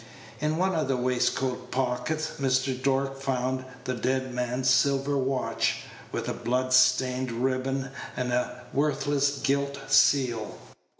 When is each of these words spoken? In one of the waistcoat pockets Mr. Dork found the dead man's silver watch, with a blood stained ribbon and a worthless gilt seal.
In 0.39 0.57
one 0.57 0.73
of 0.73 0.87
the 0.87 0.97
waistcoat 0.97 1.69
pockets 1.69 2.37
Mr. 2.39 2.75
Dork 2.81 3.21
found 3.21 3.65
the 3.83 3.93
dead 3.93 4.33
man's 4.33 4.67
silver 4.67 5.15
watch, 5.15 5.83
with 6.11 6.27
a 6.27 6.33
blood 6.33 6.73
stained 6.73 7.31
ribbon 7.31 7.91
and 8.17 8.33
a 8.33 8.63
worthless 8.73 9.37
gilt 9.43 9.77
seal. 9.91 10.57